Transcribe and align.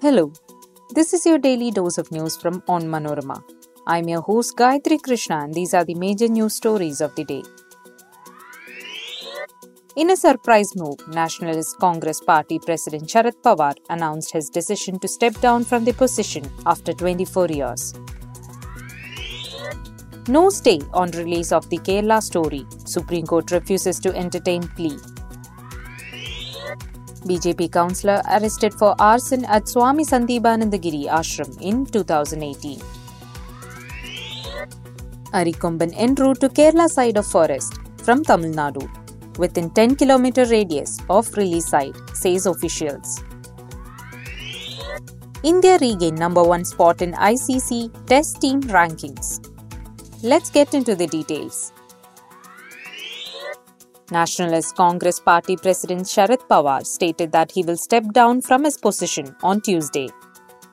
Hello, 0.00 0.32
this 0.94 1.12
is 1.12 1.26
your 1.26 1.38
daily 1.38 1.72
dose 1.72 1.98
of 1.98 2.12
news 2.12 2.36
from 2.36 2.60
Onmanorama. 2.68 3.42
I'm 3.84 4.08
your 4.08 4.20
host 4.20 4.56
Gayatri 4.56 5.02
Krishna, 5.02 5.38
and 5.38 5.52
these 5.52 5.74
are 5.74 5.84
the 5.84 5.96
major 5.96 6.28
news 6.28 6.54
stories 6.54 7.00
of 7.00 7.12
the 7.16 7.24
day. 7.24 7.42
In 9.96 10.10
a 10.10 10.16
surprise 10.16 10.70
move, 10.76 11.00
Nationalist 11.08 11.80
Congress 11.80 12.20
Party 12.20 12.60
President 12.60 13.08
Sharad 13.08 13.42
Pawar 13.42 13.74
announced 13.90 14.32
his 14.32 14.48
decision 14.48 15.00
to 15.00 15.08
step 15.08 15.34
down 15.40 15.64
from 15.64 15.84
the 15.84 15.92
position 15.94 16.48
after 16.64 16.92
24 16.92 17.48
years. 17.48 17.94
No 20.28 20.48
stay 20.48 20.78
on 20.94 21.10
release 21.10 21.50
of 21.50 21.68
the 21.70 21.78
Kerala 21.78 22.22
story. 22.22 22.64
Supreme 22.84 23.26
Court 23.26 23.50
refuses 23.50 23.98
to 23.98 24.14
entertain 24.14 24.62
plea. 24.76 24.96
BJP 27.28 27.70
councillor 27.72 28.20
arrested 28.36 28.74
for 28.74 28.94
arson 28.98 29.44
at 29.44 29.68
Swami 29.68 30.04
Sandeepananda 30.04 30.80
Giri 30.80 31.04
ashram 31.18 31.50
in 31.60 31.84
2018. 31.86 32.80
Arikomban 35.40 35.92
en 35.94 36.14
route 36.14 36.40
to 36.40 36.48
Kerala 36.48 36.88
side 36.88 37.18
of 37.18 37.26
forest 37.26 37.74
from 38.04 38.24
Tamil 38.24 38.52
Nadu 38.60 38.84
within 39.38 39.70
10 39.70 39.96
km 39.96 40.50
radius 40.50 40.98
of 41.08 41.32
release 41.36 41.68
site, 41.68 41.96
says 42.14 42.46
officials. 42.46 43.22
India 45.42 45.78
regained 45.78 46.18
number 46.18 46.42
one 46.42 46.64
spot 46.64 47.00
in 47.00 47.12
ICC 47.12 48.06
Test 48.06 48.40
Team 48.40 48.60
rankings. 48.62 49.26
Let's 50.22 50.50
get 50.50 50.74
into 50.74 50.96
the 50.96 51.06
details. 51.06 51.72
Nationalist 54.10 54.74
Congress 54.74 55.20
Party 55.20 55.56
President 55.56 56.02
Sharad 56.02 56.46
Pawar 56.48 56.86
stated 56.86 57.30
that 57.32 57.52
he 57.52 57.62
will 57.62 57.76
step 57.76 58.04
down 58.12 58.40
from 58.40 58.64
his 58.64 58.78
position 58.78 59.36
on 59.42 59.60
Tuesday. 59.60 60.08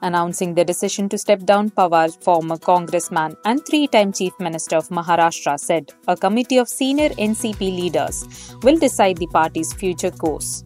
Announcing 0.02 0.54
the 0.54 0.64
decision 0.64 1.10
to 1.10 1.18
step 1.18 1.44
down, 1.46 1.70
Pawar, 1.70 2.24
former 2.24 2.58
congressman 2.58 3.36
and 3.44 3.66
three 3.66 3.88
time 3.88 4.14
Chief 4.14 4.34
Minister 4.40 4.78
of 4.78 4.88
Maharashtra, 4.90 5.60
said 5.60 5.92
a 6.08 6.16
committee 6.16 6.58
of 6.58 6.70
senior 6.70 7.10
NCP 7.10 7.60
leaders 7.60 8.56
will 8.64 8.78
decide 8.78 9.18
the 9.18 9.28
party's 9.28 9.74
future 9.74 10.12
course. 10.12 10.64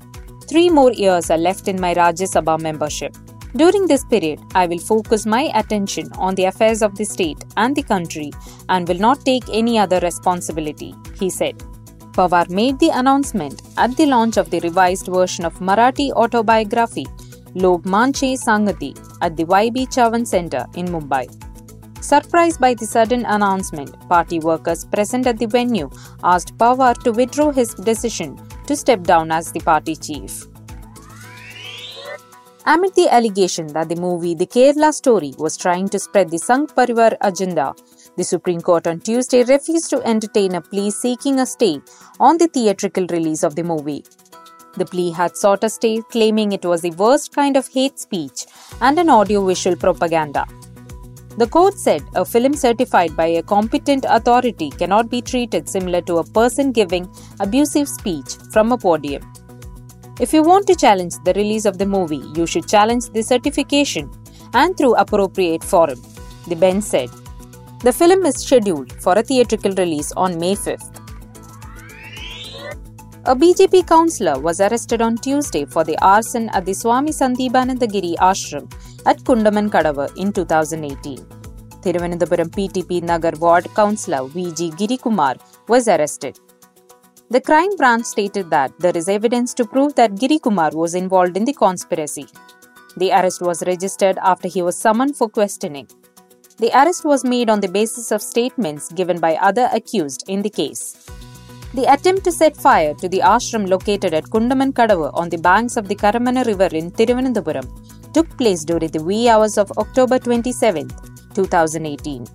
Three 0.47 0.69
more 0.69 0.91
years 0.91 1.31
are 1.31 1.37
left 1.37 1.67
in 1.67 1.79
my 1.79 1.93
Rajya 1.95 2.27
Sabha 2.33 2.59
membership. 2.59 3.15
During 3.55 3.87
this 3.87 4.05
period, 4.05 4.39
I 4.53 4.67
will 4.67 4.77
focus 4.77 5.25
my 5.25 5.51
attention 5.55 6.11
on 6.19 6.35
the 6.35 6.45
affairs 6.45 6.83
of 6.83 6.95
the 6.95 7.05
state 7.05 7.43
and 7.57 7.75
the 7.75 7.81
country 7.81 8.31
and 8.67 8.87
will 8.87 8.99
not 8.99 9.25
take 9.25 9.43
any 9.51 9.79
other 9.79 9.99
responsibility, 10.01 10.93
he 11.19 11.31
said. 11.31 11.63
Pawar 12.19 12.49
made 12.49 12.77
the 12.79 12.89
announcement 12.89 13.61
at 13.77 13.95
the 13.95 14.05
launch 14.05 14.35
of 14.35 14.49
the 14.49 14.59
revised 14.59 15.07
version 15.07 15.45
of 15.45 15.59
Marathi 15.59 16.11
autobiography 16.11 17.05
Lok 17.55 17.85
Maze 17.85 18.43
Sangati 18.45 18.89
at 19.21 19.37
the 19.37 19.45
YB 19.45 19.87
Chavan 19.87 20.27
Center 20.27 20.65
in 20.75 20.87
Mumbai. 20.87 21.23
Surprised 22.03 22.59
by 22.59 22.73
the 22.73 22.85
sudden 22.85 23.23
announcement, 23.25 23.95
party 24.09 24.39
workers 24.39 24.83
present 24.83 25.27
at 25.27 25.39
the 25.39 25.45
venue 25.45 25.89
asked 26.21 26.57
Pawar 26.57 26.93
to 27.05 27.13
withdraw 27.13 27.51
his 27.51 27.73
decision 27.73 28.37
to 28.67 28.75
step 28.75 29.03
down 29.03 29.31
as 29.31 29.53
the 29.53 29.61
party 29.61 29.95
chief. 29.95 30.45
Amid 32.65 32.95
the 32.95 33.07
allegation 33.09 33.67
that 33.67 33.87
the 33.87 33.95
movie 33.95 34.35
The 34.35 34.45
Kerala 34.45 34.93
Story 34.93 35.33
was 35.37 35.55
trying 35.55 35.87
to 35.87 35.99
spread 35.99 36.29
the 36.31 36.37
Sangh 36.37 36.67
Parivar 36.67 37.15
agenda, 37.21 37.73
the 38.19 38.25
Supreme 38.25 38.59
Court 38.59 38.85
on 38.85 38.99
Tuesday 38.99 39.43
refused 39.45 39.89
to 39.91 40.01
entertain 40.13 40.55
a 40.55 40.61
plea 40.61 40.91
seeking 40.91 41.39
a 41.39 41.45
stay 41.45 41.75
on 42.19 42.37
the 42.37 42.47
theatrical 42.55 43.05
release 43.15 43.43
of 43.43 43.55
the 43.55 43.63
movie. 43.63 44.03
The 44.75 44.85
plea 44.85 45.11
had 45.11 45.37
sought 45.37 45.63
a 45.63 45.69
stay, 45.69 46.01
claiming 46.11 46.51
it 46.51 46.65
was 46.65 46.81
the 46.81 46.91
worst 47.03 47.33
kind 47.33 47.55
of 47.55 47.69
hate 47.69 47.97
speech 47.97 48.45
and 48.81 48.99
an 48.99 49.09
audiovisual 49.09 49.77
propaganda. 49.77 50.45
The 51.37 51.47
court 51.47 51.75
said 51.85 52.01
a 52.13 52.25
film 52.25 52.55
certified 52.55 53.15
by 53.15 53.27
a 53.27 53.41
competent 53.41 54.05
authority 54.09 54.69
cannot 54.69 55.09
be 55.09 55.21
treated 55.21 55.69
similar 55.69 56.01
to 56.01 56.17
a 56.17 56.29
person 56.39 56.73
giving 56.73 57.07
abusive 57.39 57.87
speech 57.87 58.35
from 58.51 58.73
a 58.73 58.77
podium. 58.77 59.23
If 60.19 60.33
you 60.33 60.43
want 60.43 60.67
to 60.67 60.75
challenge 60.75 61.13
the 61.23 61.37
release 61.41 61.63
of 61.63 61.77
the 61.77 61.85
movie, 61.85 62.23
you 62.35 62.45
should 62.45 62.67
challenge 62.67 63.05
the 63.11 63.21
certification 63.21 64.11
and 64.53 64.75
through 64.75 64.95
appropriate 64.95 65.63
forum, 65.63 66.01
the 66.49 66.57
bench 66.57 66.83
said. 66.83 67.09
The 67.81 67.93
film 67.93 68.25
is 68.25 68.35
scheduled 68.35 68.91
for 69.01 69.13
a 69.17 69.23
theatrical 69.23 69.73
release 69.75 70.11
on 70.11 70.37
May 70.37 70.53
5th. 70.53 70.97
A 73.25 73.33
BJP 73.33 73.87
councillor 73.87 74.37
was 74.37 74.59
arrested 74.59 75.01
on 75.01 75.15
Tuesday 75.15 75.63
for 75.63 75.85
the 75.85 75.97
arson 76.01 76.49
at 76.49 76.65
the 76.65 76.73
Swami 76.73 77.11
Sandeepananda 77.11 77.89
Giri 77.89 78.17
ashram 78.19 78.69
at 79.05 79.19
Kundaman 79.19 79.69
Kadava 79.69 80.09
in 80.17 80.33
2018. 80.33 81.19
Thiruvananthapuram 81.83 82.49
PTP 82.49 83.01
Nagar 83.01 83.31
Ward 83.39 83.73
councillor 83.73 84.27
VG 84.27 84.71
Girikumar 84.71 85.39
was 85.69 85.87
arrested. 85.87 86.37
The 87.29 87.39
crime 87.39 87.77
branch 87.77 88.03
stated 88.03 88.49
that 88.49 88.77
there 88.79 88.97
is 88.97 89.07
evidence 89.07 89.53
to 89.53 89.63
prove 89.63 89.95
that 89.95 90.15
Girikumar 90.15 90.73
was 90.73 90.95
involved 90.95 91.37
in 91.37 91.45
the 91.45 91.53
conspiracy. 91.53 92.27
The 92.97 93.11
arrest 93.11 93.41
was 93.41 93.63
registered 93.65 94.17
after 94.21 94.49
he 94.49 94.61
was 94.61 94.77
summoned 94.77 95.15
for 95.15 95.29
questioning. 95.29 95.87
The 96.59 96.71
arrest 96.77 97.05
was 97.05 97.23
made 97.23 97.49
on 97.49 97.61
the 97.61 97.69
basis 97.69 98.11
of 98.11 98.21
statements 98.21 98.91
given 98.91 99.19
by 99.19 99.35
other 99.37 99.69
accused 99.73 100.25
in 100.27 100.41
the 100.41 100.49
case. 100.49 100.97
The 101.73 101.85
attempt 101.93 102.25
to 102.25 102.31
set 102.33 102.57
fire 102.57 102.93
to 102.95 103.07
the 103.07 103.19
ashram 103.19 103.69
located 103.69 104.13
at 104.13 104.25
Kundaman 104.25 104.73
Kadava 104.73 105.11
on 105.13 105.29
the 105.29 105.37
banks 105.37 105.77
of 105.77 105.87
the 105.87 105.95
Karamana 105.95 106.45
River 106.45 106.69
in 106.79 106.91
Thiruvananthapuram 106.91 108.13
took 108.13 108.27
place 108.37 108.65
during 108.65 108.89
the 108.91 109.01
wee 109.03 109.29
hours 109.29 109.57
of 109.57 109.71
October 109.77 110.19
27, 110.19 110.89
2018. 111.33 112.25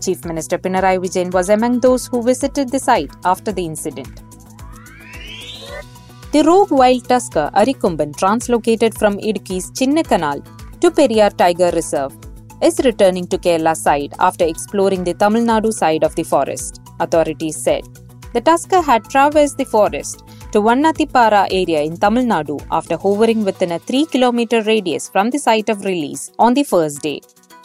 Chief 0.00 0.24
Minister 0.24 0.58
Pinarayi 0.58 1.00
Vijayan 1.04 1.32
was 1.32 1.48
among 1.48 1.80
those 1.80 2.06
who 2.06 2.22
visited 2.22 2.68
the 2.68 2.78
site 2.78 3.10
after 3.24 3.50
the 3.50 3.64
incident. 3.64 4.20
The 6.30 6.42
rogue 6.44 6.70
wild 6.70 7.08
tusker 7.08 7.50
Arikomban, 7.54 8.12
translocated 8.12 8.96
from 8.98 9.18
Idukki's 9.18 9.70
Chinnakanal 9.72 10.44
to 10.80 10.90
Periyar 10.90 11.36
Tiger 11.36 11.70
Reserve, 11.70 12.14
is 12.62 12.80
returning 12.84 13.26
to 13.28 13.38
Kerala 13.38 13.76
side 13.76 14.14
after 14.18 14.44
exploring 14.44 15.04
the 15.04 15.14
Tamil 15.14 15.44
Nadu 15.44 15.72
side 15.72 16.04
of 16.04 16.14
the 16.14 16.22
forest, 16.22 16.80
authorities 17.00 17.56
said. 17.56 17.84
The 18.32 18.40
tusker 18.40 18.80
had 18.80 19.04
traversed 19.04 19.58
the 19.58 19.64
forest 19.64 20.24
to 20.52 20.60
Vannatipara 20.60 21.46
area 21.50 21.82
in 21.82 21.96
Tamil 21.96 22.24
Nadu 22.24 22.58
after 22.70 22.96
hovering 22.96 23.44
within 23.44 23.72
a 23.72 23.78
3 23.78 24.06
km 24.06 24.66
radius 24.66 25.08
from 25.08 25.30
the 25.30 25.38
site 25.38 25.68
of 25.68 25.84
release 25.84 26.30
on 26.38 26.54
the 26.54 26.64
first 26.64 27.02
day. 27.02 27.20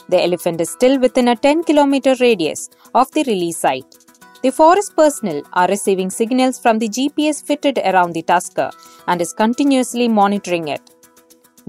The 0.10 0.22
elephant 0.22 0.60
is 0.62 0.70
still 0.72 1.00
within 1.00 1.28
a 1.28 1.36
10 1.36 1.64
km 1.64 2.20
radius 2.20 2.70
of 2.96 3.12
the 3.12 3.24
release 3.24 3.58
site. 3.58 3.96
The 4.42 4.52
forest 4.52 4.96
personnel 4.96 5.42
are 5.54 5.68
receiving 5.68 6.10
signals 6.10 6.60
from 6.60 6.80
the 6.80 6.88
GPS 6.88 7.44
fitted 7.44 7.78
around 7.80 8.14
the 8.14 8.22
tusker 8.22 8.72
and 9.08 9.22
is 9.22 9.34
continuously 9.34 10.08
monitoring 10.08 10.70
it. 10.70 10.82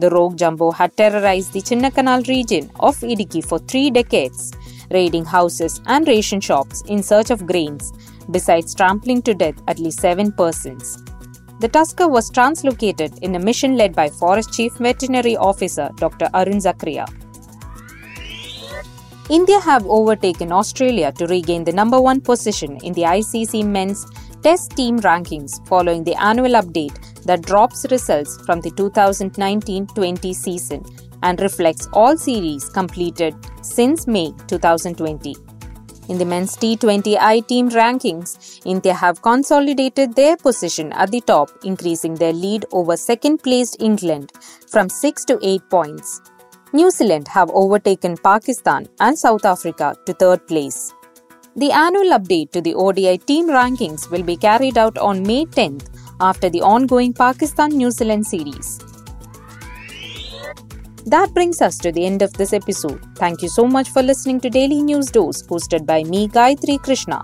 The 0.00 0.08
rogue 0.08 0.38
jumbo 0.38 0.70
had 0.70 0.96
terrorized 0.96 1.52
the 1.52 1.60
Chinnakanal 1.60 2.26
region 2.26 2.70
of 2.80 2.96
Idukki 3.00 3.44
for 3.44 3.58
three 3.58 3.90
decades, 3.90 4.50
raiding 4.90 5.26
houses 5.26 5.82
and 5.84 6.08
ration 6.08 6.40
shops 6.40 6.82
in 6.86 7.02
search 7.02 7.28
of 7.30 7.46
grains, 7.46 7.92
besides 8.30 8.74
trampling 8.74 9.20
to 9.22 9.34
death 9.34 9.60
at 9.68 9.78
least 9.78 10.00
seven 10.00 10.32
persons. 10.32 10.96
The 11.60 11.68
tusker 11.68 12.08
was 12.08 12.30
translocated 12.30 13.18
in 13.18 13.34
a 13.34 13.38
mission 13.38 13.76
led 13.76 13.94
by 13.94 14.08
Forest 14.08 14.54
Chief 14.54 14.72
Veterinary 14.78 15.36
Officer 15.36 15.90
Dr. 15.96 16.30
Arun 16.32 16.62
Zachariah. 16.62 17.06
India 19.28 19.60
have 19.60 19.86
overtaken 19.86 20.50
Australia 20.50 21.12
to 21.12 21.26
regain 21.26 21.62
the 21.64 21.72
number 21.72 22.00
one 22.00 22.22
position 22.22 22.78
in 22.82 22.94
the 22.94 23.02
ICC 23.02 23.66
men's 23.66 24.06
test 24.42 24.76
team 24.76 24.98
rankings 25.00 25.66
following 25.68 26.02
the 26.04 26.14
annual 26.14 26.52
update 26.60 26.96
that 27.24 27.42
drops 27.42 27.86
results 27.90 28.38
from 28.46 28.60
the 28.60 28.70
2019-20 28.70 30.34
season 30.34 30.84
and 31.22 31.40
reflects 31.40 31.88
all 31.92 32.16
series 32.16 32.68
completed 32.70 33.34
since 33.62 34.06
May 34.06 34.32
2020. 34.48 35.36
In 36.08 36.18
the 36.18 36.24
men's 36.24 36.56
T20 36.56 37.18
I 37.20 37.40
team 37.40 37.68
rankings, 37.70 38.60
India 38.64 38.94
have 38.94 39.22
consolidated 39.22 40.16
their 40.16 40.36
position 40.36 40.92
at 40.94 41.10
the 41.12 41.20
top, 41.20 41.50
increasing 41.62 42.14
their 42.14 42.32
lead 42.32 42.64
over 42.72 42.96
second 42.96 43.42
placed 43.42 43.80
England 43.80 44.32
from 44.68 44.88
6 44.88 45.24
to 45.26 45.38
8 45.40 45.70
points. 45.70 46.20
New 46.72 46.90
Zealand 46.90 47.28
have 47.28 47.50
overtaken 47.50 48.16
Pakistan 48.16 48.88
and 48.98 49.18
South 49.18 49.44
Africa 49.44 49.94
to 50.06 50.12
third 50.12 50.46
place. 50.48 50.92
The 51.60 51.72
annual 51.72 52.12
update 52.16 52.52
to 52.52 52.62
the 52.62 52.74
ODI 52.74 53.18
team 53.18 53.46
rankings 53.50 54.10
will 54.10 54.22
be 54.22 54.34
carried 54.34 54.78
out 54.78 54.96
on 54.96 55.22
May 55.22 55.44
10th 55.44 55.88
after 56.18 56.48
the 56.48 56.62
ongoing 56.62 57.12
Pakistan 57.12 57.68
New 57.80 57.90
Zealand 57.90 58.26
series. 58.26 58.78
That 61.04 61.34
brings 61.34 61.60
us 61.60 61.76
to 61.80 61.92
the 61.92 62.06
end 62.06 62.22
of 62.22 62.32
this 62.32 62.54
episode. 62.54 63.04
Thank 63.16 63.42
you 63.42 63.50
so 63.50 63.66
much 63.66 63.90
for 63.90 64.02
listening 64.02 64.40
to 64.40 64.48
Daily 64.48 64.80
News 64.82 65.10
Dose 65.10 65.42
hosted 65.48 65.84
by 65.84 66.02
me, 66.02 66.28
Gayatri 66.28 66.82
Krishna. 66.82 67.22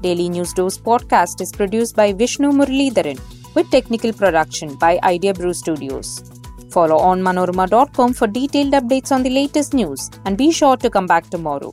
Daily 0.00 0.28
News 0.28 0.52
Dose 0.52 0.78
podcast 0.78 1.40
is 1.40 1.52
produced 1.52 1.94
by 1.94 2.12
Vishnu 2.12 2.50
Muralidharan 2.50 3.20
with 3.54 3.70
technical 3.70 4.12
production 4.12 4.74
by 4.78 4.98
Idea 5.04 5.32
Brew 5.32 5.52
Studios. 5.52 6.24
Follow 6.72 6.96
on 6.96 7.22
manorama.com 7.22 8.14
for 8.14 8.26
detailed 8.26 8.72
updates 8.72 9.12
on 9.12 9.22
the 9.22 9.30
latest 9.30 9.74
news 9.74 10.10
and 10.24 10.36
be 10.36 10.50
sure 10.50 10.76
to 10.76 10.90
come 10.90 11.06
back 11.06 11.30
tomorrow. 11.30 11.72